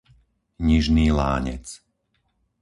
Nižný 0.67 1.07
Lánec 1.19 1.65